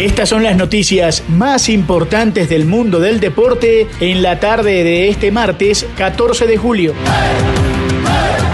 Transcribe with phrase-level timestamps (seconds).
[0.00, 5.30] Estas son las noticias más importantes del mundo del deporte en la tarde de este
[5.30, 6.94] martes 14 de julio.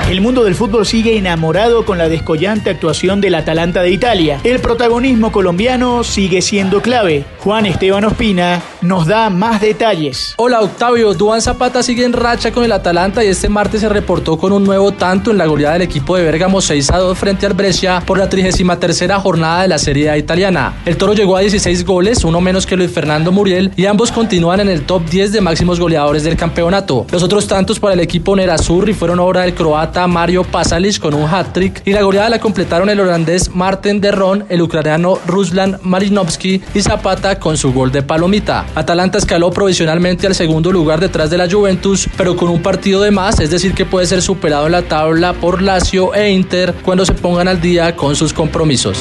[0.08, 4.40] El mundo del fútbol sigue enamorado con la descollante actuación del Atalanta de Italia.
[4.44, 7.24] El protagonismo colombiano sigue siendo clave.
[7.40, 10.34] Juan Esteban Ospina nos da más detalles.
[10.36, 14.38] Hola Octavio, Duan Zapata sigue en racha con el Atalanta y este martes se reportó
[14.38, 17.44] con un nuevo tanto en la goleada del equipo de Bergamo 6 a 2 frente
[17.44, 20.82] al Brescia por la 33 jornada de la Serie A italiana.
[20.84, 24.60] El Toro llegó a 16 goles, uno menos que Luis Fernando Muriel y ambos continúan
[24.60, 27.08] en el top 10 de máximos goleadores del campeonato.
[27.10, 31.26] Los otros tantos para el equipo Nerazzurri fueron obra del croata Mario Pasalic con un
[31.26, 36.60] hat-trick y la goleada la completaron el holandés Marten de Ron, el ucraniano Ruslan Marinovsky
[36.74, 38.66] y Zapata con su gol de palomita.
[38.74, 43.10] Atalanta escaló provisionalmente al segundo lugar detrás de la Juventus, pero con un partido de
[43.10, 47.06] más, es decir que puede ser superado en la tabla por Lazio e Inter cuando
[47.06, 48.98] se pongan al día con sus compromisos.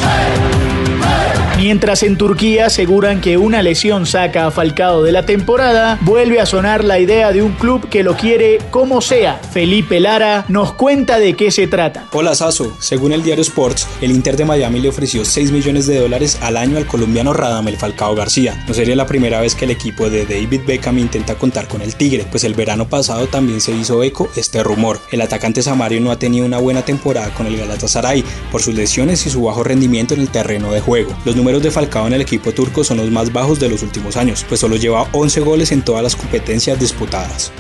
[1.57, 6.45] Mientras en Turquía aseguran que una lesión saca a Falcao de la temporada, vuelve a
[6.45, 9.35] sonar la idea de un club que lo quiere como sea.
[9.53, 12.09] Felipe Lara nos cuenta de qué se trata.
[12.11, 15.97] Hola Sasso, según el diario Sports, el Inter de Miami le ofreció 6 millones de
[15.97, 18.65] dólares al año al colombiano Radamel Falcao García.
[18.67, 21.95] No sería la primera vez que el equipo de David Beckham intenta contar con el
[21.95, 24.99] Tigre, pues el verano pasado también se hizo eco este rumor.
[25.09, 29.25] El atacante samario no ha tenido una buena temporada con el Galatasaray por sus lesiones
[29.25, 31.15] y su bajo rendimiento en el terreno de juego.
[31.45, 34.43] Números de Falcao en el equipo turco son los más bajos de los últimos años,
[34.49, 37.51] pues solo lleva 11 goles en todas las competencias disputadas.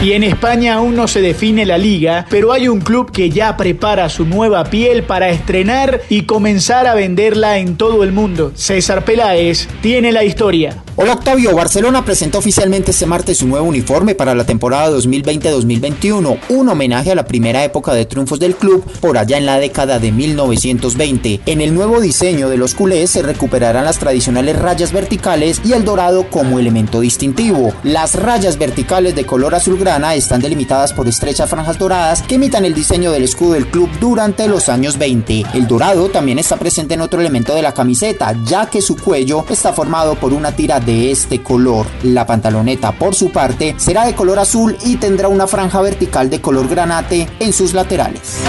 [0.00, 3.56] Y en España aún no se define la liga, pero hay un club que ya
[3.56, 8.52] prepara su nueva piel para estrenar y comenzar a venderla en todo el mundo.
[8.54, 10.84] César Peláez tiene la historia.
[10.96, 16.68] Hola Octavio, Barcelona presenta oficialmente este martes su nuevo uniforme para la temporada 2020-2021, un
[16.68, 20.12] homenaje a la primera época de triunfos del club por allá en la década de
[20.12, 21.40] 1920.
[21.46, 25.84] En el nuevo diseño de los culés se recuperarán las tradicionales rayas verticales y el
[25.84, 27.74] dorado como elemento distintivo.
[27.82, 32.72] Las rayas verticales de color azulgrana están delimitadas por estrechas franjas doradas que imitan el
[32.72, 35.42] diseño del escudo del club durante los años 20.
[35.54, 39.44] El dorado también está presente en otro elemento de la camiseta, ya que su cuello
[39.50, 41.86] está formado por una tira de este color.
[42.02, 46.40] La pantaloneta, por su parte, será de color azul y tendrá una franja vertical de
[46.40, 48.40] color granate en sus laterales.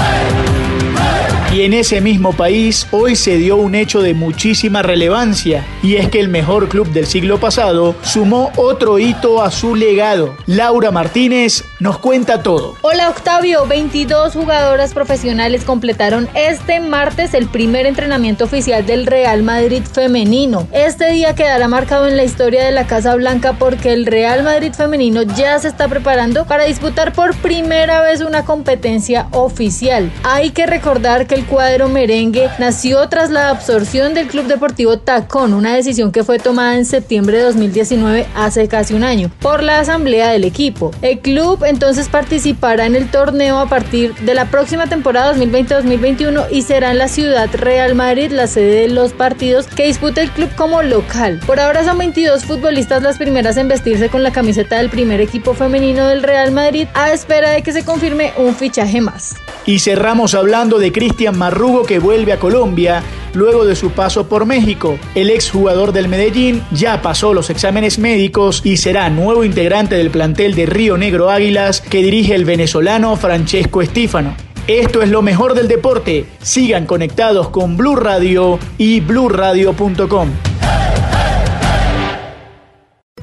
[1.53, 6.09] Y en ese mismo país hoy se dio un hecho de muchísima relevancia, y es
[6.09, 10.35] que el mejor club del siglo pasado sumó otro hito a su legado.
[10.47, 12.75] Laura Martínez nos cuenta todo.
[12.81, 19.83] Hola Octavio, 22 jugadoras profesionales completaron este martes el primer entrenamiento oficial del Real Madrid
[19.83, 20.67] femenino.
[20.73, 24.73] Este día quedará marcado en la historia de la Casa Blanca porque el Real Madrid
[24.73, 30.11] femenino ya se está preparando para disputar por primera vez una competencia oficial.
[30.23, 35.53] Hay que recordar que el cuadro merengue nació tras la absorción del Club Deportivo Tacón,
[35.53, 39.79] una decisión que fue tomada en septiembre de 2019, hace casi un año, por la
[39.79, 40.91] asamblea del equipo.
[41.01, 46.61] El club entonces participará en el torneo a partir de la próxima temporada 2020-2021 y
[46.61, 50.49] será en la ciudad Real Madrid la sede de los partidos que disputa el club
[50.55, 51.41] como local.
[51.45, 55.53] Por ahora son 22 futbolistas las primeras en vestirse con la camiseta del primer equipo
[55.53, 59.35] femenino del Real Madrid a espera de que se confirme un fichaje más.
[59.65, 63.03] Y cerramos hablando de Cristian Marrugo que vuelve a Colombia
[63.33, 64.97] luego de su paso por México.
[65.15, 70.55] El exjugador del Medellín ya pasó los exámenes médicos y será nuevo integrante del plantel
[70.55, 74.35] de Río Negro Águilas que dirige el venezolano Francesco Estífano.
[74.67, 76.25] Esto es lo mejor del deporte.
[76.41, 80.29] Sigan conectados con Blue Radio y bluradio.com.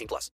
[0.00, 0.28] 18 plus.